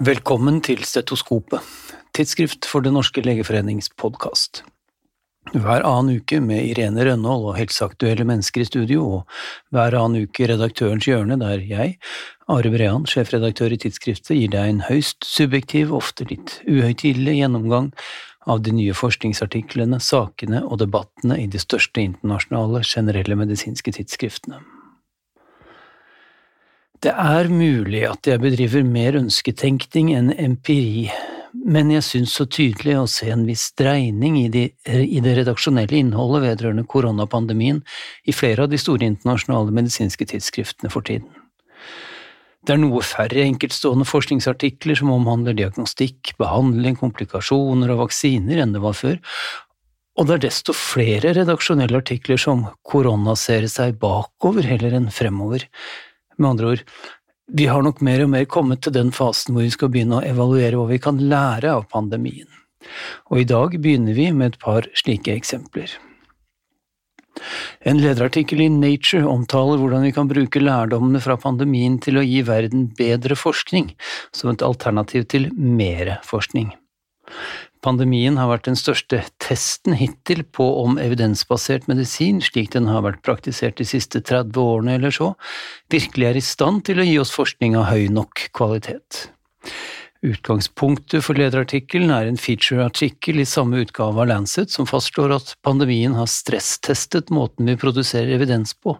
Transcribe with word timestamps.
Velkommen 0.00 0.62
til 0.64 0.78
Stetoskopet, 0.88 1.60
tidsskrift 2.16 2.64
for 2.64 2.80
Det 2.80 2.88
norske 2.88 3.20
legeforenings 3.20 3.90
podkast. 4.00 4.62
Hver 5.52 5.84
annen 5.84 6.22
uke 6.22 6.38
med 6.40 6.70
Irene 6.70 7.04
Rønnold 7.04 7.44
og 7.50 7.58
helseaktuelle 7.58 8.24
mennesker 8.24 8.64
i 8.64 8.68
studio, 8.70 9.04
og 9.18 9.76
hver 9.76 9.98
annen 10.00 10.24
uke 10.24 10.48
Redaktørens 10.48 11.04
hjørne, 11.04 11.36
der 11.44 11.60
jeg, 11.60 11.98
Are 12.48 12.72
Brean, 12.72 13.04
sjefredaktør 13.04 13.76
i 13.76 13.80
tidsskriftet, 13.84 14.38
gir 14.40 14.56
deg 14.56 14.72
en 14.72 14.82
høyst 14.88 15.28
subjektiv, 15.28 15.92
ofte 15.92 16.24
litt 16.32 16.62
uhøytidelig 16.64 17.36
gjennomgang 17.42 17.92
av 18.48 18.64
de 18.64 18.72
nye 18.80 18.96
forskningsartiklene, 18.96 20.00
sakene 20.00 20.64
og 20.64 20.80
debattene 20.80 21.42
i 21.44 21.44
de 21.44 21.60
største 21.60 22.00
internasjonale 22.08 22.86
generelle 22.88 23.36
medisinske 23.36 24.00
tidsskriftene. 24.00 24.64
Det 27.00 27.12
er 27.16 27.48
mulig 27.48 28.02
at 28.04 28.28
jeg 28.28 28.42
bedriver 28.42 28.82
mer 28.84 29.16
ønsketenkning 29.16 30.10
enn 30.12 30.34
empiri, 30.36 31.06
men 31.56 31.88
jeg 31.94 32.04
syns 32.04 32.34
så 32.36 32.44
tydelig 32.44 32.98
å 33.00 33.06
se 33.08 33.30
en 33.32 33.46
viss 33.48 33.70
dreining 33.80 34.36
i, 34.42 34.48
de, 34.52 34.66
i 34.84 35.22
det 35.24 35.32
redaksjonelle 35.38 35.96
innholdet 35.96 36.44
vedrørende 36.44 36.84
koronapandemien 36.84 37.80
i 38.28 38.34
flere 38.36 38.66
av 38.66 38.74
de 38.74 38.80
store 38.80 39.08
internasjonale 39.08 39.72
medisinske 39.78 40.28
tidsskriftene 40.28 40.92
for 40.92 41.06
tiden. 41.08 41.30
Det 42.68 42.76
er 42.76 42.82
noe 42.82 43.00
færre 43.00 43.46
enkeltstående 43.46 44.04
forskningsartikler 44.04 45.00
som 45.00 45.14
omhandler 45.14 45.56
diagnostikk, 45.56 46.34
behandling, 46.36 47.00
komplikasjoner 47.00 47.94
og 47.94 48.04
vaksiner 48.04 48.60
enn 48.60 48.76
det 48.76 48.84
var 48.84 49.00
før, 49.00 49.16
og 50.20 50.28
det 50.28 50.36
er 50.36 50.44
desto 50.50 50.76
flere 50.76 51.32
redaksjonelle 51.32 52.04
artikler 52.04 52.36
som 52.36 52.66
koronaserer 52.84 53.72
seg 53.72 53.96
bakover 54.04 54.68
heller 54.68 55.00
enn 55.00 55.08
fremover, 55.08 55.64
med 56.40 56.54
andre 56.54 56.74
ord, 56.74 56.84
vi 57.50 57.66
har 57.66 57.82
nok 57.82 58.02
mer 58.06 58.22
og 58.24 58.30
mer 58.34 58.46
kommet 58.50 58.82
til 58.84 58.94
den 58.94 59.10
fasen 59.14 59.54
hvor 59.54 59.66
vi 59.66 59.74
skal 59.74 59.90
begynne 59.92 60.20
å 60.20 60.26
evaluere 60.26 60.78
hva 60.78 60.86
vi 60.90 61.00
kan 61.02 61.18
lære 61.18 61.72
av 61.72 61.88
pandemien. 61.90 62.48
Og 63.30 63.42
i 63.42 63.48
dag 63.48 63.74
begynner 63.82 64.16
vi 64.16 64.30
med 64.32 64.54
et 64.54 64.62
par 64.62 64.86
slike 64.98 65.34
eksempler. 65.34 65.90
En 67.88 68.00
lederartikkel 68.00 68.60
i 68.60 68.68
Nature 68.72 69.24
omtaler 69.28 69.80
hvordan 69.80 70.04
vi 70.04 70.12
kan 70.12 70.28
bruke 70.28 70.60
lærdommene 70.62 71.22
fra 71.24 71.38
pandemien 71.40 71.96
til 72.02 72.20
å 72.20 72.26
gi 72.26 72.42
verden 72.46 72.88
bedre 72.98 73.36
forskning, 73.38 73.92
som 74.36 74.52
et 74.52 74.64
alternativ 74.66 75.26
til 75.32 75.48
mere 75.56 76.18
forskning. 76.26 76.72
Pandemien 77.80 78.36
har 78.36 78.50
vært 78.50 78.66
den 78.68 78.76
største 78.76 79.22
testen 79.40 79.94
hittil 79.96 80.42
på 80.44 80.66
om 80.82 80.98
evidensbasert 81.00 81.86
medisin, 81.88 82.42
slik 82.44 82.74
den 82.74 82.90
har 82.92 83.06
vært 83.06 83.22
praktisert 83.24 83.78
de 83.80 83.86
siste 83.88 84.20
30 84.20 84.60
årene 84.60 84.98
eller 84.98 85.14
så, 85.16 85.32
virkelig 85.92 86.28
er 86.28 86.40
i 86.40 86.44
stand 86.44 86.84
til 86.88 87.00
å 87.00 87.06
gi 87.08 87.16
oss 87.22 87.32
forskning 87.32 87.78
av 87.80 87.88
høy 87.88 88.10
nok 88.12 88.50
kvalitet. 88.56 89.30
Utgangspunktet 90.20 91.24
for 91.24 91.40
lederartikkelen 91.40 92.10
er 92.12 92.28
en 92.28 92.36
featureartikkel 92.36 93.40
i 93.40 93.48
samme 93.48 93.80
utgave 93.80 94.20
av 94.20 94.28
Lancet 94.28 94.68
som 94.68 94.84
fastslår 94.88 95.32
at 95.38 95.54
pandemien 95.64 96.12
har 96.18 96.28
stresstestet 96.28 97.32
måten 97.32 97.70
vi 97.70 97.78
produserer 97.80 98.34
evidens 98.36 98.76
på, 98.76 98.98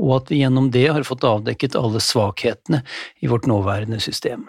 og 0.00 0.14
at 0.16 0.32
vi 0.32 0.40
gjennom 0.40 0.70
det 0.72 0.86
har 0.88 1.04
fått 1.04 1.28
avdekket 1.28 1.76
alle 1.76 2.00
svakhetene 2.00 2.80
i 3.20 3.28
vårt 3.28 3.50
nåværende 3.50 4.00
system. 4.00 4.48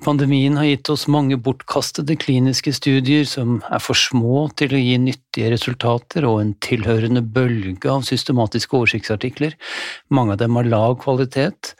Pandemien 0.00 0.56
har 0.56 0.64
gitt 0.64 0.88
oss 0.88 1.02
mange 1.12 1.36
bortkastede 1.36 2.14
kliniske 2.16 2.72
studier 2.72 3.26
som 3.28 3.58
er 3.68 3.82
for 3.84 3.98
små 3.98 4.46
til 4.56 4.72
å 4.72 4.80
gi 4.80 4.94
nyttige 4.96 5.50
resultater, 5.52 6.24
og 6.24 6.40
en 6.40 6.54
tilhørende 6.64 7.20
bølge 7.20 7.90
av 7.92 8.06
systematiske 8.08 8.78
oversiktsartikler. 8.78 9.58
Mange 10.08 10.38
av 10.38 10.40
dem 10.40 10.56
har 10.56 10.70
lav 10.72 10.96
kvalitet, 11.04 11.74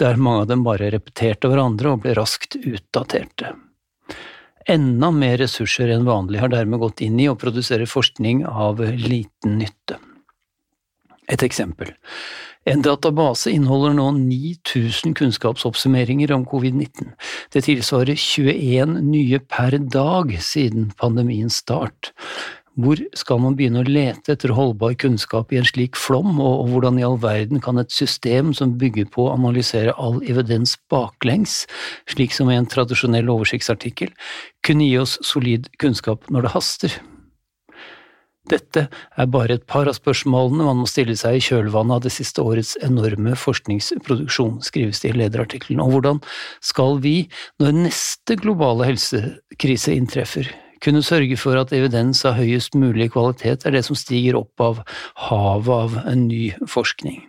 der 0.00 0.16
mange 0.16 0.46
av 0.46 0.50
dem 0.54 0.64
bare 0.64 0.88
repeterte 0.94 1.52
hverandre 1.52 1.92
og 1.92 2.06
ble 2.06 2.16
raskt 2.16 2.56
utdaterte. 2.56 3.52
Enda 4.68 5.12
mer 5.12 5.36
ressurser 5.40 5.92
enn 5.92 6.08
vanlig 6.08 6.40
har 6.40 6.52
dermed 6.52 6.80
gått 6.80 7.04
inn 7.04 7.20
i 7.20 7.28
å 7.28 7.36
produsere 7.36 7.88
forskning 7.88 8.46
av 8.48 8.80
liten 8.80 9.60
nytte. 9.60 10.00
Et 11.28 11.44
eksempel. 11.44 11.92
En 12.68 12.82
database 12.84 13.48
inneholder 13.50 13.94
nå 13.96 14.10
9000 14.18 15.14
kunnskapsoppsummeringer 15.16 16.32
om 16.36 16.44
covid-19. 16.44 17.14
Det 17.54 17.62
tilsvarer 17.64 18.18
21 18.20 18.98
nye 19.06 19.40
per 19.40 19.78
dag 19.88 20.34
siden 20.44 20.90
pandemiens 21.00 21.62
start. 21.62 22.12
Hvor 22.78 23.00
skal 23.16 23.40
man 23.42 23.56
begynne 23.58 23.80
å 23.80 23.88
lete 23.88 24.36
etter 24.36 24.52
holdbar 24.54 24.98
kunnskap 25.00 25.50
i 25.50 25.58
en 25.58 25.66
slik 25.66 25.96
flom, 25.98 26.36
og 26.44 26.68
hvordan 26.68 27.00
i 27.00 27.06
all 27.08 27.16
verden 27.22 27.64
kan 27.64 27.80
et 27.80 27.90
system 27.90 28.52
som 28.54 28.76
bygger 28.78 29.08
på 29.16 29.24
å 29.24 29.32
analysere 29.32 29.96
all 29.96 30.20
evidens 30.28 30.76
baklengs, 30.92 31.64
slik 32.06 32.36
som 32.36 32.52
i 32.52 32.58
en 32.60 32.68
tradisjonell 32.68 33.32
oversiktsartikkel, 33.32 34.12
kunne 34.62 34.86
gi 34.86 34.98
oss 35.00 35.16
solid 35.26 35.72
kunnskap 35.80 36.28
når 36.30 36.46
det 36.46 36.58
haster? 36.58 37.00
Dette 38.48 38.86
er 38.88 39.28
bare 39.28 39.58
et 39.58 39.66
par 39.68 39.88
av 39.90 39.96
spørsmålene 39.98 40.64
man 40.66 40.80
må 40.80 40.88
stille 40.88 41.16
seg 41.18 41.38
i 41.38 41.42
kjølvannet 41.44 41.98
av 41.98 42.04
det 42.06 42.12
siste 42.14 42.44
årets 42.44 42.76
enorme 42.84 43.34
forskningsproduksjon, 43.36 44.58
skrives 44.64 45.02
det 45.04 45.12
i 45.12 45.18
lederartikkelen. 45.20 45.82
Og 45.84 45.96
hvordan 45.96 46.22
skal 46.64 47.02
vi, 47.04 47.16
når 47.60 47.76
neste 47.84 48.38
globale 48.40 48.88
helsekrise 48.88 49.96
inntreffer, 49.96 50.48
kunne 50.84 51.02
sørge 51.02 51.36
for 51.40 51.58
at 51.58 51.72
evidens 51.74 52.22
av 52.28 52.38
høyest 52.38 52.76
mulig 52.78 53.10
kvalitet 53.14 53.66
er 53.66 53.74
det 53.74 53.84
som 53.86 53.98
stiger 53.98 54.38
opp 54.38 54.62
av 54.62 54.84
havet 55.28 55.74
av 55.74 55.98
en 56.06 56.28
ny 56.30 56.52
forskning? 56.70 57.24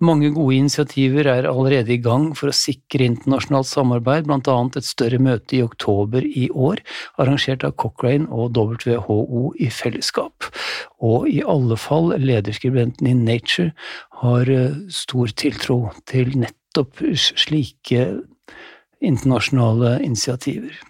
Mange 0.00 0.30
gode 0.32 0.56
initiativer 0.56 1.26
er 1.28 1.44
allerede 1.44 1.92
i 1.92 2.00
gang 2.00 2.30
for 2.38 2.48
å 2.48 2.56
sikre 2.56 3.04
internasjonalt 3.04 3.68
samarbeid, 3.68 4.30
annet 4.32 4.78
et 4.80 4.88
større 4.88 5.18
møte 5.20 5.58
i 5.58 5.62
oktober 5.64 6.24
i 6.24 6.46
år, 6.56 6.80
arrangert 7.20 7.66
av 7.68 7.74
Cochrane 7.76 8.24
og 8.32 8.56
WHO 8.56 9.50
i 9.60 9.68
fellesskap. 9.68 10.48
Og 11.04 11.28
i 11.28 11.42
alle 11.44 11.76
fall 11.76 12.14
lederskribenten 12.16 13.10
i 13.12 13.16
Nature 13.18 13.74
har 14.22 14.48
eh, 14.48 14.78
stor 14.88 15.36
tiltro 15.36 15.90
til 16.08 16.32
nettopp 16.46 17.04
slike 17.20 18.06
internasjonale 19.04 19.98
initiativer. 20.06 20.80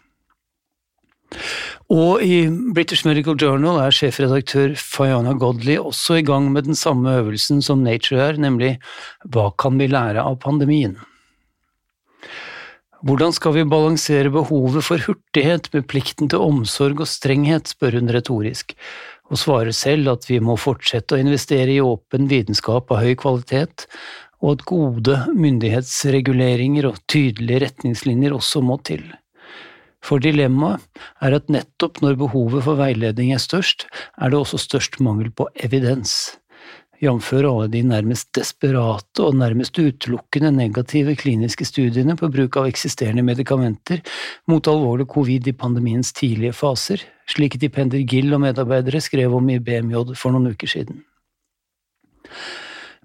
Og 1.91 2.23
i 2.23 2.45
British 2.71 3.03
Medical 3.03 3.34
Journal 3.34 3.81
er 3.83 3.95
sjefredaktør 3.95 4.77
Fayana 4.78 5.33
Godley 5.34 5.75
også 5.75 6.21
i 6.21 6.27
gang 6.27 6.47
med 6.55 6.69
den 6.69 6.78
samme 6.78 7.17
øvelsen 7.19 7.59
som 7.67 7.83
Nature 7.83 8.28
er, 8.28 8.39
nemlig 8.39 8.77
Hva 9.27 9.49
kan 9.59 9.75
vi 9.81 9.89
lære 9.91 10.23
av 10.23 10.39
pandemien? 10.39 10.95
Hvordan 13.03 13.33
skal 13.34 13.56
vi 13.56 13.65
balansere 13.67 14.31
behovet 14.31 14.84
for 14.87 15.03
hurtighet 15.03 15.67
med 15.75 15.89
plikten 15.91 16.28
til 16.31 16.45
omsorg 16.45 17.01
og 17.01 17.09
strenghet, 17.09 17.73
spør 17.73 17.97
hun 17.99 18.12
retorisk, 18.12 18.77
og 19.33 19.41
svarer 19.41 19.72
selv 19.75 20.12
at 20.12 20.28
vi 20.28 20.39
må 20.39 20.55
fortsette 20.61 21.17
å 21.17 21.22
investere 21.22 21.75
i 21.75 21.81
åpen 21.83 22.28
vitenskap 22.31 22.93
av 22.93 23.03
høy 23.03 23.17
kvalitet, 23.19 23.89
og 24.45 24.61
at 24.61 24.67
gode 24.69 25.17
myndighetsreguleringer 25.33 26.87
og 26.93 27.01
tydelige 27.11 27.65
retningslinjer 27.65 28.37
også 28.37 28.62
må 28.62 28.78
til. 28.87 29.09
For 30.05 30.22
dilemmaet 30.22 30.84
er 31.21 31.37
at 31.37 31.50
nettopp 31.53 32.00
når 32.05 32.19
behovet 32.22 32.65
for 32.65 32.81
veiledning 32.81 33.34
er 33.34 33.43
størst, 33.43 33.87
er 34.16 34.33
det 34.33 34.41
også 34.41 34.61
størst 34.61 35.00
mangel 35.05 35.28
på 35.31 35.49
evidens, 35.61 36.41
jf. 37.00 37.33
alle 37.33 37.69
de 37.72 37.83
nærmest 37.83 38.28
desperate 38.37 39.25
og 39.25 39.37
nærmest 39.41 39.78
utelukkende 39.78 40.50
negative 40.53 41.16
kliniske 41.16 41.65
studiene 41.65 42.16
på 42.16 42.28
bruk 42.33 42.59
av 42.60 42.69
eksisterende 42.69 43.25
medikamenter 43.25 44.03
mot 44.48 44.69
alvorlig 44.69 45.09
covid 45.09 45.48
i 45.48 45.57
pandemiens 45.57 46.13
tidlige 46.13 46.53
faser, 46.53 47.04
slik 47.28 47.57
Dipender 47.60 48.04
Gill 48.04 48.33
og 48.36 48.45
medarbeidere 48.45 49.01
skrev 49.01 49.36
om 49.36 49.48
i 49.48 49.60
BMJ 49.60 50.13
for 50.15 50.34
noen 50.34 50.53
uker 50.53 50.69
siden. 50.69 51.04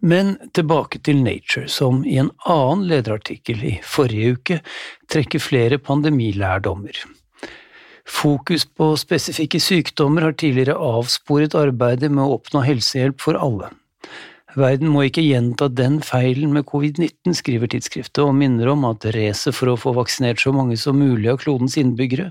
Men 0.06 0.36
tilbake 0.54 1.00
til 1.02 1.24
Nature, 1.25 1.66
som 1.72 2.04
i 2.06 2.19
en 2.22 2.30
annen 2.46 2.86
lederartikkel 2.92 3.63
i 3.66 3.75
forrige 3.81 4.36
uke 4.36 4.57
trekker 5.10 5.42
flere 5.42 5.80
pandemilærdommer. 5.81 7.00
Fokus 8.06 8.68
på 8.69 8.92
spesifikke 9.02 9.57
sykdommer 9.57 10.28
har 10.28 10.36
tidligere 10.38 10.78
avsporet 10.78 11.57
arbeidet 11.57 12.12
med 12.13 12.22
å 12.22 12.38
oppnå 12.38 12.62
helsehjelp 12.68 13.18
for 13.24 13.40
alle. 13.42 13.72
Verden 14.56 14.94
må 14.94 15.07
ikke 15.07 15.25
gjenta 15.25 15.68
den 15.68 15.98
feilen 16.06 16.54
med 16.56 16.68
covid-19, 16.69 17.34
skriver 17.36 17.74
tidsskriftet, 17.74 18.22
og 18.24 18.38
minner 18.38 18.69
om 18.72 18.86
at 18.88 19.04
racet 19.12 19.58
for 19.58 19.74
å 19.74 19.80
få 19.80 19.92
vaksinert 19.98 20.40
så 20.40 20.54
mange 20.56 20.78
som 20.80 21.01
mulig 21.01 21.34
av 21.34 21.42
klodens 21.42 21.75
innbyggere 21.81 22.30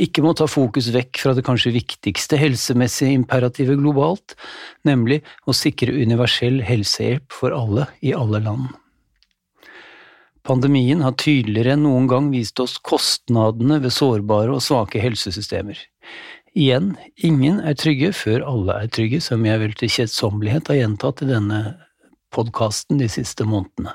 ikke 0.00 0.22
må 0.24 0.32
ta 0.36 0.46
fokus 0.48 0.88
vekk 0.94 1.20
fra 1.20 1.34
det 1.36 1.44
kanskje 1.46 1.74
viktigste 1.74 2.38
helsemessige 2.40 3.12
imperativet 3.12 3.80
globalt, 3.80 4.36
nemlig 4.88 5.20
å 5.44 5.54
sikre 5.56 5.92
universell 5.92 6.62
helsehjelp 6.64 7.28
for 7.32 7.52
alle 7.56 7.88
i 8.00 8.14
alle 8.16 8.40
land. 8.44 8.70
Pandemien 10.42 11.04
har 11.04 11.14
tydeligere 11.20 11.76
enn 11.76 11.84
noen 11.86 12.08
gang 12.10 12.32
vist 12.32 12.58
oss 12.62 12.74
kostnadene 12.82 13.78
ved 13.84 13.94
sårbare 13.94 14.56
og 14.56 14.64
svake 14.64 14.98
helsesystemer. 15.02 15.78
Igjen, 16.58 16.96
ingen 17.16 17.60
er 17.62 17.78
trygge 17.78 18.10
før 18.16 18.42
alle 18.48 18.80
er 18.82 18.90
trygge, 18.92 19.22
som 19.24 19.44
jeg 19.46 19.60
vel 19.62 19.76
til 19.78 19.92
kjedsommelighet 19.92 20.68
har 20.72 20.80
gjentatt 20.80 21.22
i 21.22 21.30
denne 21.30 21.60
podkasten 22.34 22.98
de 23.00 23.08
siste 23.12 23.46
månedene. 23.48 23.94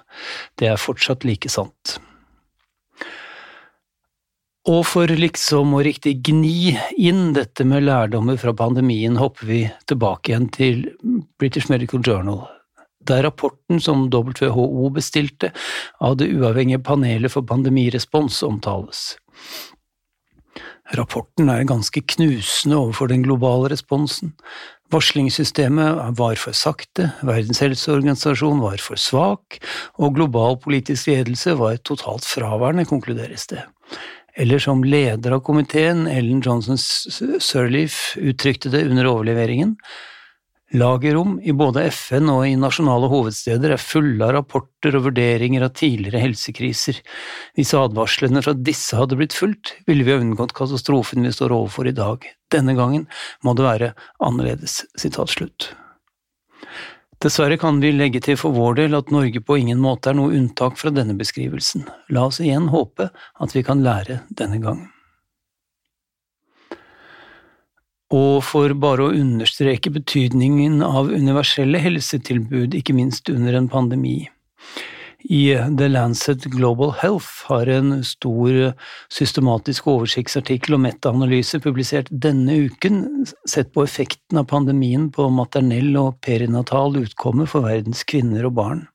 Det 0.58 0.72
er 0.72 0.82
fortsatt 0.82 1.28
like 1.28 1.52
sant. 1.52 1.98
Og 4.68 4.82
for 4.84 5.08
liksom 5.08 5.78
å 5.78 5.82
riktig 5.86 6.18
gni 6.28 6.74
inn 7.00 7.32
dette 7.38 7.64
med 7.64 7.86
lærdommer 7.88 8.36
fra 8.42 8.52
pandemien, 8.58 9.16
hopper 9.16 9.48
vi 9.48 9.60
tilbake 9.88 10.34
igjen 10.34 10.50
til 10.52 10.82
British 11.40 11.70
Medical 11.72 12.02
Journal, 12.04 12.42
der 13.08 13.24
rapporten 13.24 13.80
som 13.80 14.10
WHO 14.12 14.90
bestilte 14.98 15.54
av 16.04 16.18
det 16.20 16.28
uavhengige 16.36 16.84
panelet 16.84 17.32
for 17.32 17.48
pandemirespons 17.48 18.42
omtales. 18.44 19.14
Rapporten 21.00 21.48
er 21.52 21.64
ganske 21.68 22.04
knusende 22.16 22.76
overfor 22.76 23.08
den 23.12 23.24
globale 23.24 23.72
responsen. 23.72 24.34
Varslingssystemet 24.92 26.20
var 26.20 26.36
for 26.40 26.56
sakte, 26.56 27.14
Verdens 27.28 27.64
helseorganisasjon 27.64 28.60
var 28.64 28.84
for 28.84 29.00
svak, 29.00 29.62
og 29.96 30.16
global 30.20 30.60
politisk 30.64 31.12
ledelse 31.12 31.56
var 31.60 31.80
totalt 31.88 32.28
fraværende, 32.28 32.88
konkluderes 32.88 33.48
det. 33.52 33.64
Eller 34.38 34.62
som 34.62 34.84
leder 34.86 35.34
av 35.34 35.42
komiteen, 35.46 36.06
Ellen 36.08 36.44
Johnson 36.46 36.78
Sirleaf, 36.78 38.14
uttrykte 38.22 38.70
det 38.70 38.84
under 38.86 39.10
overleveringen, 39.10 39.76
Lagerrom 40.76 41.38
i 41.40 41.54
både 41.56 41.86
FN 41.88 42.28
og 42.28 42.42
i 42.44 42.58
nasjonale 42.60 43.08
hovedsteder 43.08 43.72
er 43.72 43.80
fulle 43.80 44.26
av 44.26 44.34
rapporter 44.36 44.98
og 45.00 45.06
vurderinger 45.06 45.64
av 45.64 45.72
tidligere 45.80 46.20
helsekriser. 46.26 47.00
Hvis 47.56 47.72
advarslene 47.78 48.44
fra 48.44 48.52
disse 48.52 49.00
hadde 49.00 49.16
blitt 49.16 49.36
fulgt, 49.38 49.78
ville 49.88 50.04
vi 50.04 50.12
ha 50.12 50.20
unngått 50.20 50.52
katastrofen 50.58 51.24
vi 51.24 51.32
står 51.32 51.56
overfor 51.56 51.88
i 51.88 51.96
dag. 51.96 52.28
Denne 52.52 52.76
gangen 52.76 53.08
må 53.48 53.56
det 53.56 53.64
være 53.64 53.94
annerledes. 54.20 54.82
Sitat. 55.00 55.72
Dessverre 57.24 57.58
kan 57.58 57.80
vi 57.82 57.90
legge 57.96 58.20
til 58.22 58.38
for 58.38 58.54
vår 58.54 58.76
del 58.78 58.98
at 58.98 59.10
Norge 59.14 59.42
på 59.42 59.58
ingen 59.58 59.80
måte 59.82 60.12
er 60.12 60.18
noe 60.20 60.36
unntak 60.38 60.78
fra 60.78 60.92
denne 60.94 61.16
beskrivelsen. 61.18 61.88
La 62.14 62.28
oss 62.30 62.38
igjen 62.44 62.70
håpe 62.70 63.10
at 63.10 63.56
vi 63.56 63.64
kan 63.66 63.82
lære 63.86 64.22
denne 64.30 64.62
gangen. 64.62 64.92
Og 68.14 68.44
for 68.46 68.72
bare 68.80 69.10
å 69.10 69.16
understreke 69.18 69.92
betydningen 69.92 70.80
av 70.86 71.10
universelle 71.12 71.82
helsetilbud, 71.84 72.78
ikke 72.78 72.96
minst 72.96 73.28
under 73.34 73.58
en 73.58 73.68
pandemi. 73.68 74.30
I 75.24 75.58
The 75.78 75.88
Lancet 75.90 76.44
Global 76.44 76.92
Health 76.92 77.48
har 77.50 77.68
en 77.68 78.04
stor 78.06 78.74
systematisk 79.10 79.88
oversiktsartikkel 79.90 80.78
og 80.78 80.84
metaanalyse 80.84 81.60
publisert 81.64 82.12
denne 82.12 82.54
uken 82.68 83.26
sett 83.50 83.74
på 83.74 83.84
effekten 83.88 84.38
av 84.38 84.46
pandemien 84.52 85.10
på 85.12 85.26
maternell 85.34 85.90
og 85.98 86.20
perinatal 86.22 87.00
utkomme 87.02 87.48
for 87.50 87.66
verdens 87.66 88.06
kvinner 88.06 88.46
og 88.46 88.56
barn. 88.60 88.86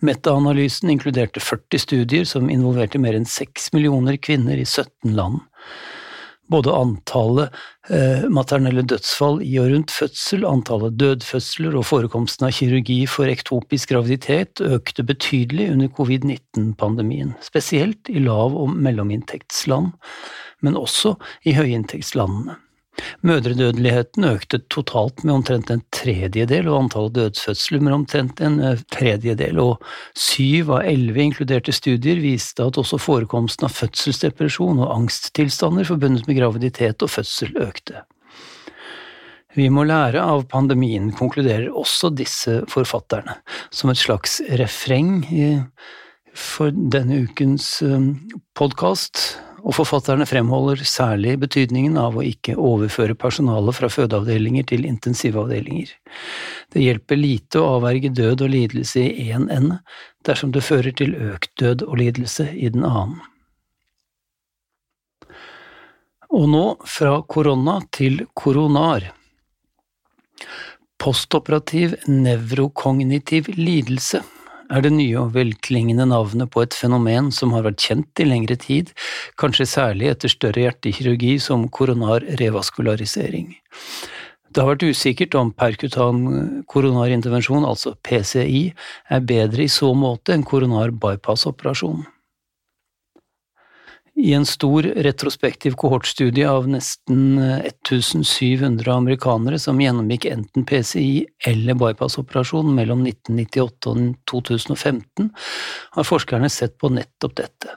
Metaanalysen 0.00 0.90
inkluderte 0.94 1.42
40 1.42 1.84
studier 1.84 2.26
som 2.28 2.48
involverte 2.50 3.00
mer 3.02 3.18
enn 3.18 3.28
6 3.28 3.72
millioner 3.74 4.16
kvinner 4.16 4.56
i 4.56 4.64
17 4.64 5.12
land. 5.18 5.42
Både 6.48 6.72
antallet 6.72 7.54
eh, 7.92 8.24
maternelle 8.32 8.84
dødsfall 8.88 9.42
i 9.44 9.54
og 9.60 9.70
rundt 9.72 9.92
fødsel, 9.92 10.46
antallet 10.48 10.96
dødfødsler 11.00 11.76
og 11.76 11.86
forekomsten 11.88 12.48
av 12.48 12.54
kirurgi 12.56 13.02
for 13.10 13.30
ektopisk 13.30 13.92
graviditet 13.92 14.62
økte 14.64 15.04
betydelig 15.08 15.70
under 15.74 15.92
covid-19-pandemien, 15.98 17.34
spesielt 17.44 18.08
i 18.08 18.22
lav- 18.24 18.56
og 18.56 18.72
mellominntektsland, 18.76 19.92
men 20.64 20.80
også 20.80 21.16
i 21.44 21.56
høyinntektslandene. 21.58 22.56
Mødredødeligheten 23.26 24.26
økte 24.28 24.60
totalt 24.70 25.24
med 25.24 25.34
omtrent 25.34 25.70
en 25.72 25.82
tredjedel, 25.94 26.68
og 26.70 26.84
antallet 26.84 27.16
dødsfødsler 27.16 27.82
med 27.82 27.96
omtrent 27.96 28.42
en 28.44 28.60
eh, 28.64 28.82
tredjedel, 28.94 29.58
og 29.62 29.84
syv 30.18 30.74
av 30.76 30.86
elleve 30.88 31.24
inkluderte 31.24 31.74
studier 31.74 32.20
viste 32.22 32.64
at 32.64 32.78
også 32.80 33.00
forekomsten 33.02 33.68
av 33.68 33.74
fødselsdepresjon 33.76 34.82
og 34.82 34.92
angsttilstander 34.94 35.88
forbundet 35.88 36.28
med 36.28 36.38
graviditet 36.40 37.02
og 37.02 37.12
fødsel 37.14 37.56
økte. 37.64 38.04
Vi 39.56 39.66
må 39.72 39.82
lære 39.88 40.22
av 40.22 40.44
pandemien, 40.50 41.10
konkluderer 41.16 41.72
også 41.74 42.12
disse 42.14 42.60
forfatterne, 42.70 43.40
som 43.74 43.90
et 43.90 43.98
slags 43.98 44.38
refreng 44.60 45.24
for 46.38 46.70
denne 46.70 47.24
ukens 47.26 47.78
eh, 47.82 48.10
podkast 48.58 49.40
og 49.64 49.74
forfatterne 49.74 50.26
fremholder 50.28 50.82
særlig 50.86 51.34
betydningen 51.42 51.96
av 52.00 52.18
å 52.18 52.24
ikke 52.26 52.54
overføre 52.54 53.16
personalet 53.18 53.76
fra 53.76 53.90
fødeavdelinger 53.90 54.68
til 54.70 54.86
intensivavdelinger. 54.88 55.90
Det 56.72 56.84
hjelper 56.84 57.18
lite 57.18 57.62
å 57.62 57.72
avverge 57.78 58.12
død 58.14 58.46
og 58.46 58.52
lidelse 58.54 59.02
i 59.02 59.28
én 59.34 59.48
ende, 59.52 59.80
dersom 60.26 60.54
det 60.54 60.64
fører 60.66 60.94
til 60.94 61.16
økt 61.32 61.50
død 61.60 61.84
og 61.88 61.98
lidelse 62.02 62.48
i 62.54 62.70
den 62.74 62.86
annen. 62.86 63.20
Og 66.28 66.48
nå 66.52 66.64
fra 66.84 67.18
korona 67.24 67.78
til 67.94 68.26
koronar. 68.36 69.06
Postoperativ 70.98 71.94
nevrokognitiv 72.06 73.48
lidelse 73.56 74.20
er 74.68 74.84
det 74.84 74.92
nye 74.94 75.16
og 75.20 75.32
velklingende 75.36 76.06
navnet 76.10 76.50
på 76.52 76.62
et 76.64 76.76
fenomen 76.76 77.30
som 77.34 77.54
har 77.56 77.64
vært 77.66 77.82
kjent 77.84 78.22
i 78.22 78.26
lengre 78.28 78.58
tid, 78.60 78.92
kanskje 79.40 79.68
særlig 79.68 80.12
etter 80.12 80.32
større 80.32 80.66
hjertekirurgi 80.66 81.38
som 81.42 81.68
koronar 81.72 82.26
revaskularisering. 82.40 83.54
Det 84.48 84.62
har 84.64 84.70
vært 84.72 84.86
usikkert 84.88 85.36
om 85.38 85.50
perkutan 85.52 86.22
koronarintervensjon, 86.72 87.66
altså 87.68 87.94
PCI, 88.04 88.62
er 89.12 89.26
bedre 89.28 89.66
i 89.66 89.72
så 89.72 89.92
måte 89.96 90.34
enn 90.34 90.46
koronar 90.46 90.94
bypass-operasjon. 90.96 92.06
I 94.18 94.32
en 94.34 94.46
stor 94.46 94.82
retrospektiv 94.82 95.76
kohortstudie 95.78 96.48
av 96.50 96.64
nesten 96.68 97.38
1700 97.38 98.90
amerikanere 98.90 99.60
som 99.62 99.78
gjennomgikk 99.78 100.24
enten 100.26 100.64
PCI 100.66 101.26
eller 101.46 101.78
bypassoperasjon 101.78 102.72
mellom 102.74 103.04
1998 103.06 103.92
og 103.92 104.00
2015, 104.26 105.28
har 105.94 106.08
forskerne 106.08 106.50
sett 106.50 106.74
på 106.82 106.90
nettopp 106.90 107.36
dette. 107.38 107.76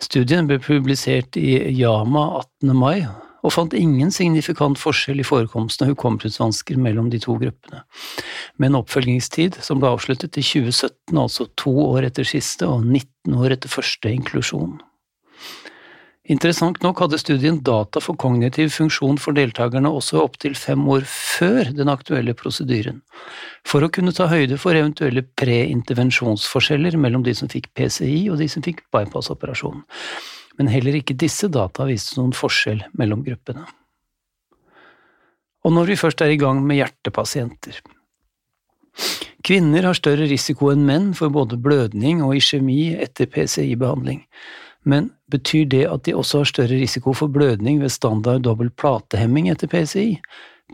Studien 0.00 0.48
ble 0.48 0.56
publisert 0.64 1.36
i 1.36 1.58
Yama 1.76 2.24
18. 2.40 2.72
mai, 2.80 3.04
og 3.44 3.52
fant 3.52 3.76
ingen 3.76 4.08
signifikant 4.08 4.80
forskjell 4.80 5.20
i 5.20 5.28
forekomsten 5.28 5.84
av 5.84 5.92
hukommelsesvansker 5.92 6.80
mellom 6.80 7.12
de 7.12 7.20
to 7.20 7.36
gruppene, 7.36 7.84
med 8.56 8.70
en 8.70 8.80
oppfølgingstid 8.80 9.60
som 9.60 9.84
ble 9.84 9.92
avsluttet 9.92 10.40
i 10.40 10.48
2017, 10.48 11.12
altså 11.12 11.50
to 11.60 11.76
år 11.90 12.08
etter 12.08 12.24
siste 12.24 12.64
og 12.72 12.88
19 12.88 13.36
år 13.36 13.58
etter 13.58 13.76
første 13.76 14.16
inklusjon. 14.16 14.78
Interessant 16.24 16.78
nok 16.80 17.02
hadde 17.02 17.18
studien 17.20 17.58
data 17.60 18.00
for 18.00 18.16
kognitiv 18.16 18.70
funksjon 18.72 19.18
for 19.20 19.36
deltakerne 19.36 19.90
også 19.92 20.22
opptil 20.22 20.54
fem 20.56 20.80
år 20.88 21.04
før 21.04 21.68
den 21.76 21.90
aktuelle 21.92 22.32
prosedyren, 22.38 23.02
for 23.68 23.84
å 23.84 23.90
kunne 23.92 24.14
ta 24.16 24.30
høyde 24.30 24.56
for 24.60 24.72
eventuelle 24.72 25.26
preintervensjonsforskjeller 25.36 26.96
mellom 26.96 27.26
de 27.26 27.34
som 27.36 27.50
fikk 27.52 27.68
PCI 27.76 28.30
og 28.32 28.40
de 28.40 28.48
som 28.48 28.64
fikk 28.64 28.86
bypass-operasjon, 28.94 29.84
Men 30.56 30.68
heller 30.70 30.94
ikke 30.94 31.16
disse 31.18 31.48
data 31.50 31.82
viste 31.84 32.14
noen 32.14 32.32
forskjell 32.32 32.84
mellom 32.94 33.24
gruppene. 33.26 33.66
Og 35.66 35.72
når 35.74 35.88
vi 35.88 35.96
først 35.98 36.22
er 36.22 36.30
i 36.30 36.38
gang 36.38 36.60
med 36.62 36.78
hjertepasienter. 36.78 37.80
Kvinner 39.42 39.82
har 39.82 39.98
større 39.98 40.28
risiko 40.30 40.70
enn 40.70 40.86
menn 40.86 41.10
for 41.12 41.28
både 41.28 41.58
blødning 41.58 42.22
og 42.22 42.36
iskjemi 42.38 42.94
etter 42.94 43.26
PCI-behandling 43.26 44.22
men 44.84 45.10
betyr 45.32 45.68
det 45.72 45.84
at 45.88 46.04
de 46.06 46.14
også 46.16 46.42
har 46.42 46.50
større 46.50 46.80
risiko 46.80 47.14
for 47.16 47.32
blødning 47.32 47.80
ved 47.82 47.92
standard 47.92 48.44
dobbel 48.44 48.70
platehemming 48.70 49.48
etter 49.52 49.70
PCI? 49.70 50.18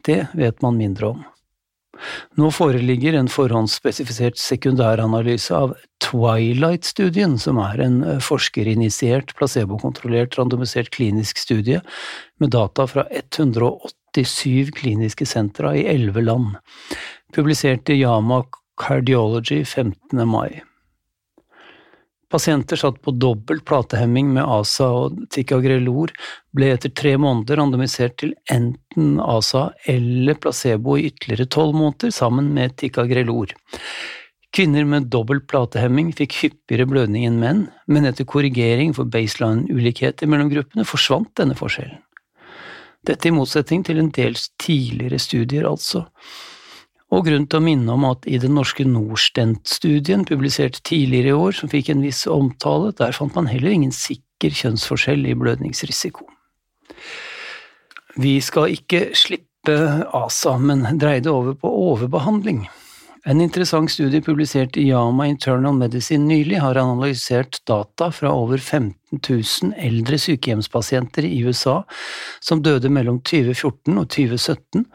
Det 0.06 0.24
vet 0.38 0.62
man 0.62 0.78
mindre 0.78 1.14
om. 1.14 1.22
Nå 2.40 2.48
foreligger 2.54 3.16
en 3.18 3.28
forhåndsspesifisert 3.28 4.38
sekundæranalyse 4.40 5.56
av 5.56 5.74
Twilight-studien, 6.04 7.36
som 7.38 7.60
er 7.60 7.82
en 7.84 7.98
eh, 8.06 8.22
forskerinitiert, 8.24 9.34
placebokontrollert, 9.38 10.38
randomisert 10.38 10.90
klinisk 10.94 11.40
studie 11.42 11.82
med 12.40 12.54
data 12.56 12.86
fra 12.88 13.04
187 13.10 14.72
kliniske 14.80 15.28
sentra 15.28 15.74
i 15.76 15.84
elleve 15.90 16.24
land, 16.24 16.56
publisert 17.36 17.92
i 17.92 18.00
Yama 18.00 18.42
Cardiology 18.80 19.62
15. 19.64 20.24
mai. 20.24 20.62
Pasienter 22.30 22.78
satt 22.78 23.00
på 23.02 23.10
dobbelt 23.10 23.64
platehemming 23.66 24.28
med 24.36 24.46
ASA 24.46 24.86
og 24.94 25.16
Ticagrelor 25.34 26.12
ble 26.54 26.68
etter 26.76 26.92
tre 26.94 27.16
måneder 27.18 27.58
randomisert 27.58 28.20
til 28.22 28.36
enten 28.54 29.16
ASA 29.18 29.64
eller 29.90 30.38
placebo 30.38 30.94
i 30.94 31.08
ytterligere 31.08 31.48
tolv 31.50 31.74
måneder 31.74 32.14
sammen 32.14 32.52
med 32.54 32.76
Ticagrelor. 32.78 33.56
Kvinner 34.54 34.86
med 34.86 35.10
dobbelt 35.10 35.48
platehemming 35.50 36.12
fikk 36.18 36.36
hyppigere 36.44 36.86
blødning 36.90 37.26
enn 37.26 37.42
menn, 37.42 37.64
men 37.90 38.06
etter 38.06 38.26
korrigering 38.26 38.94
for 38.94 39.10
baseline-ulikheter 39.10 40.30
mellom 40.30 40.50
gruppene 40.50 40.86
forsvant 40.86 41.30
denne 41.38 41.58
forskjellen. 41.58 41.98
Dette 43.06 43.30
i 43.30 43.34
motsetning 43.34 43.82
til 43.86 43.98
en 44.02 44.10
del 44.14 44.34
tidligere 44.60 45.18
studier, 45.22 45.66
altså. 45.70 46.04
Og 47.10 47.26
grunn 47.26 47.46
til 47.50 47.58
å 47.58 47.64
minne 47.64 47.94
om 47.96 48.04
at 48.06 48.26
i 48.30 48.38
den 48.38 48.54
norske 48.54 48.84
Norstent-studien, 48.86 50.22
publisert 50.28 50.78
tidligere 50.86 51.32
i 51.32 51.38
år, 51.38 51.56
som 51.58 51.70
fikk 51.72 51.90
en 51.90 52.04
viss 52.04 52.22
omtale, 52.30 52.92
der 52.98 53.16
fant 53.16 53.34
man 53.34 53.50
heller 53.50 53.74
ingen 53.74 53.94
sikker 53.94 54.54
kjønnsforskjell 54.54 55.26
i 55.26 55.34
blødningsrisiko. 55.38 56.28
Vi 58.20 58.36
skal 58.42 58.76
ikke 58.76 59.08
slippe 59.18 59.76
ASA, 60.16 60.54
men 60.62 60.86
dreie 61.02 61.22
det 61.24 61.32
over 61.32 61.58
på 61.58 61.70
overbehandling. 61.90 62.64
En 63.28 63.40
interessant 63.42 63.90
studie 63.92 64.22
publisert 64.24 64.78
i 64.80 64.86
Yama 64.88 65.26
Internal 65.28 65.74
Medicine 65.76 66.24
nylig 66.24 66.62
har 66.62 66.78
analysert 66.80 67.58
data 67.68 68.08
fra 68.14 68.30
over 68.32 68.56
15 68.56 69.20
000 69.20 69.74
eldre 69.76 70.16
sykehjemspasienter 70.18 71.26
i 71.28 71.42
USA 71.44 71.82
som 72.40 72.62
døde 72.64 72.88
mellom 72.88 73.18
2014 73.20 73.98
og 74.00 74.08
2017 74.08 74.86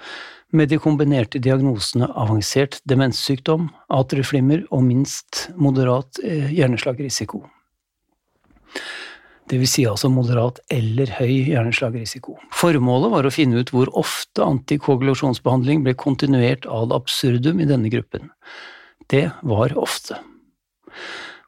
med 0.57 0.71
de 0.71 0.79
kombinerte 0.81 1.41
diagnosene 1.43 2.07
avansert 2.15 2.79
demenssykdom, 2.89 3.69
atrieflimmer 3.93 4.65
og 4.71 4.85
minst 4.87 5.49
moderat 5.55 6.21
eh, 6.23 6.51
hjerneslagrisiko 6.55 7.45
det 9.49 9.59
vil 9.61 9.69
si 9.69 9.83
altså 9.85 10.09
moderat 10.09 10.59
eller 10.73 11.11
høy 11.19 11.51
hjerneslagrisiko. 11.51 12.37
Formålet 12.55 13.11
var 13.13 13.27
å 13.27 13.33
finne 13.33 13.61
ut 13.61 13.71
hvor 13.73 13.91
ofte 13.97 14.41
antikoagulasjonsbehandling 14.45 15.83
ble 15.85 15.93
kontinuert 16.01 16.65
ad 16.65 16.95
absurdum 16.95 17.61
i 17.61 17.69
denne 17.69 17.91
gruppen. 17.93 18.31
Det 19.11 19.27
var 19.45 19.75
ofte. 19.77 20.17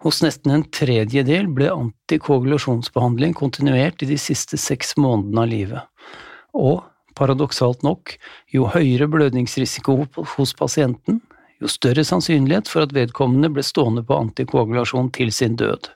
Hos 0.05 0.21
nesten 0.21 0.53
en 0.53 0.67
tredjedel 0.69 1.49
ble 1.49 1.71
antikoagulasjonsbehandling 1.73 3.33
kontinuert 3.37 4.05
i 4.05 4.11
de 4.11 4.19
siste 4.21 4.59
seks 4.61 4.93
månedene 5.01 5.41
av 5.41 5.49
livet. 5.49 6.11
Og 6.53 6.85
paradoksalt 7.17 7.83
nok, 7.85 8.15
jo 8.53 8.69
høyere 8.73 9.09
blødningsrisiko 9.11 10.03
hos 10.37 10.53
pasienten, 10.57 11.21
jo 11.61 11.69
større 11.71 12.05
sannsynlighet 12.05 12.69
for 12.69 12.85
at 12.85 12.93
vedkommende 12.95 13.49
ble 13.53 13.65
stående 13.65 14.05
på 14.05 14.19
antikoagulasjon 14.21 15.09
til 15.15 15.33
sin 15.33 15.57
død. 15.57 15.89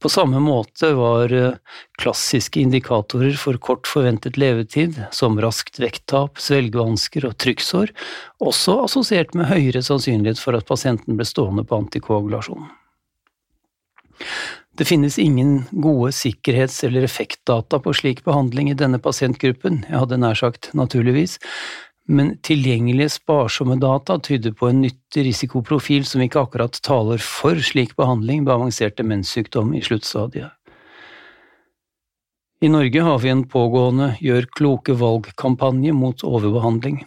På 0.00 0.08
samme 0.08 0.40
måte 0.40 0.94
var 0.96 1.32
eh, 1.36 1.56
klassiske 2.00 2.62
indikatorer 2.62 3.36
for 3.36 3.58
kort 3.60 3.88
forventet 3.88 4.38
levetid, 4.40 4.96
som 5.12 5.36
raskt 5.44 5.76
vekttap, 5.82 6.40
svelgevansker 6.40 7.26
og 7.28 7.36
trykksår, 7.36 7.92
også 8.40 8.78
assosiert 8.86 9.36
med 9.36 9.50
høyere 9.52 9.84
sannsynlighet 9.84 10.40
for 10.40 10.56
at 10.56 10.68
pasienten 10.68 11.20
ble 11.20 11.28
stående 11.28 11.66
på 11.68 11.82
antikoagulasjon. 11.82 12.64
Det 14.78 14.86
finnes 14.86 15.18
ingen 15.18 15.64
gode 15.70 16.12
sikkerhets- 16.12 16.84
eller 16.84 17.02
effektdata 17.02 17.78
på 17.78 17.92
slik 17.94 18.24
behandling 18.24 18.70
i 18.70 18.78
denne 18.78 18.98
pasientgruppen, 19.02 19.84
jeg 19.88 19.98
hadde 19.98 20.18
nær 20.22 20.38
sagt 20.38 20.70
naturligvis, 20.74 21.38
men 22.10 22.36
tilgjengelige 22.46 23.10
sparsomme 23.18 23.76
data 23.80 24.18
tyder 24.18 24.54
på 24.56 24.70
en 24.70 24.80
nyttig 24.82 25.26
risikoprofil 25.26 26.06
som 26.06 26.22
ikke 26.24 26.42
akkurat 26.42 26.80
taler 26.86 27.22
for 27.22 27.58
slik 27.62 27.96
behandling 27.98 28.46
ved 28.46 28.54
avansert 28.56 28.96
demenssykdom 28.98 29.74
i 29.74 29.82
sluttstadiet. 29.84 30.50
I 32.60 32.68
Norge 32.68 33.00
har 33.00 33.18
vi 33.18 33.30
en 33.32 33.46
pågående 33.48 34.14
Gjør 34.20 34.46
kloke 34.52 34.92
valg-kampanje 34.92 35.94
mot 35.96 36.24
overbehandling. 36.26 36.98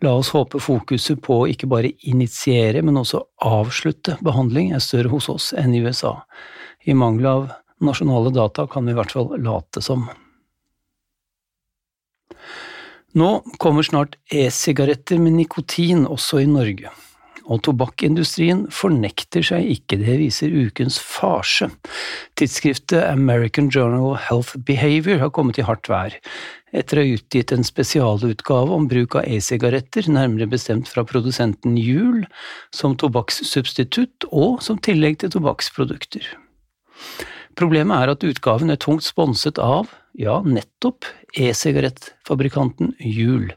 La 0.00 0.12
oss 0.14 0.30
håpe 0.30 0.60
fokuset 0.62 1.18
på 1.24 1.42
ikke 1.50 1.66
bare 1.68 1.90
initiere, 2.06 2.80
men 2.86 3.00
også 3.00 3.24
avslutte 3.44 4.14
behandling 4.24 4.70
er 4.72 4.84
større 4.84 5.10
hos 5.10 5.26
oss 5.32 5.50
enn 5.58 5.74
i 5.74 5.82
USA. 5.82 6.20
I 6.84 6.94
mangel 6.96 7.26
av 7.26 7.50
nasjonale 7.80 8.30
data 8.32 8.66
kan 8.66 8.86
vi 8.86 8.94
i 8.94 8.96
hvert 8.96 9.12
fall 9.12 9.34
late 9.42 9.82
som. 9.84 10.08
Nå 13.12 13.28
kommer 13.58 13.82
snart 13.82 14.16
e-sigaretter 14.30 15.18
med 15.18 15.34
nikotin 15.34 16.04
også 16.06 16.44
i 16.44 16.46
Norge, 16.46 16.92
og 17.50 17.58
tobakkindustrien 17.66 18.68
fornekter 18.70 19.42
seg 19.44 19.66
ikke, 19.72 19.98
det 19.98 20.14
viser 20.20 20.54
ukens 20.54 21.00
farse. 21.02 21.66
Tidsskriftet 22.38 23.02
American 23.08 23.66
Journal 23.74 24.12
of 24.12 24.28
Health 24.28 24.60
Behavior 24.68 25.18
har 25.24 25.32
kommet 25.34 25.58
i 25.58 25.66
hardt 25.66 25.90
vær, 25.90 26.14
etter 26.70 27.00
å 27.00 27.02
ha 27.02 27.16
utgitt 27.16 27.50
en 27.50 27.66
spesialutgave 27.66 28.76
om 28.76 28.86
bruk 28.88 29.18
av 29.18 29.26
e-sigaretter, 29.26 30.06
nærmere 30.06 30.46
bestemt 30.52 30.88
fra 30.88 31.02
produsenten 31.02 31.74
Juul, 31.82 32.22
som 32.70 32.94
tobakkssubstitutt 32.94 34.30
og 34.30 34.62
som 34.62 34.78
tillegg 34.78 35.18
til 35.24 35.34
tobakksprodukter. 35.34 36.30
Problemet 37.58 38.04
er 38.04 38.12
at 38.12 38.24
utgaven 38.26 38.70
er 38.72 38.78
tungt 38.80 39.04
sponset 39.04 39.58
av, 39.62 39.90
ja, 40.18 40.40
nettopp 40.42 41.06
e-sigarettfabrikanten 41.38 42.94
Juul, 42.98 43.50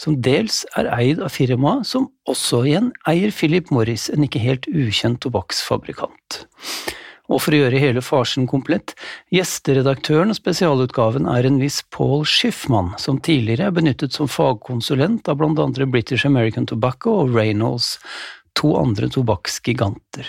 som 0.00 0.18
dels 0.22 0.62
er 0.78 0.88
eid 0.94 1.22
av 1.24 1.32
firmaet 1.34 1.88
som 1.88 2.10
også 2.30 2.64
igjen 2.68 2.90
eier 3.08 3.32
Philip 3.34 3.70
Morris, 3.74 4.10
en 4.12 4.26
ikke 4.26 4.42
helt 4.42 4.68
ukjent 4.72 5.22
tobakksfabrikant. 5.24 6.44
Og 7.32 7.40
for 7.40 7.56
å 7.56 7.60
gjøre 7.62 7.80
hele 7.80 8.02
farsen 8.04 8.44
komplett, 8.48 8.92
gjesteredaktøren 9.32 10.34
og 10.34 10.36
spesialutgaven 10.36 11.28
er 11.32 11.48
en 11.48 11.56
viss 11.62 11.80
Paul 11.94 12.26
Schiffman, 12.28 12.92
som 13.00 13.20
tidligere 13.24 13.70
er 13.70 13.76
benyttet 13.76 14.16
som 14.16 14.28
fagkonsulent 14.28 15.30
av 15.32 15.40
blant 15.40 15.62
andre 15.62 15.88
British 15.88 16.28
American 16.28 16.68
Tobacco 16.68 17.22
og 17.22 17.32
Reynolds, 17.36 17.94
to 18.54 18.74
andre 18.76 19.08
tobakksgiganter. 19.10 20.28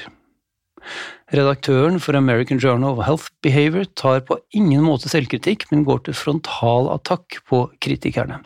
Redaktøren 1.35 1.99
for 1.99 2.17
American 2.17 2.61
Journal 2.61 2.95
of 2.95 3.05
Health 3.07 3.31
Behavior 3.45 3.87
tar 3.97 4.21
på 4.27 4.37
ingen 4.55 4.83
måte 4.85 5.09
selvkritikk, 5.11 5.67
men 5.71 5.85
går 5.87 6.05
til 6.05 6.17
frontal 6.17 6.91
attakk 6.93 7.41
på 7.49 7.65
kritikerne. 7.81 8.41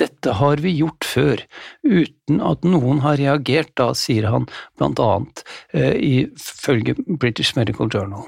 Dette 0.00 0.34
har 0.40 0.58
vi 0.58 0.72
gjort 0.74 1.06
før, 1.06 1.42
uten 1.86 2.40
at 2.42 2.64
noen 2.66 3.04
har 3.04 3.20
reagert 3.20 3.70
da, 3.78 3.92
sier 3.94 4.26
han 4.26 4.48
blant 4.78 4.98
annet 4.98 5.44
eh, 5.70 5.94
ifølge 6.24 6.96
British 7.06 7.54
Medical 7.58 7.92
Journal. 7.92 8.26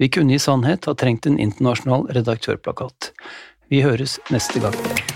Vi 0.00 0.10
kunne 0.10 0.34
i 0.34 0.42
sannhet 0.42 0.88
ha 0.90 0.96
trengt 0.98 1.28
en 1.30 1.38
internasjonal 1.38 2.08
redaktørplakat. 2.16 3.12
Vi 3.70 3.84
høres 3.86 4.18
neste 4.34 4.64
gang. 4.64 5.13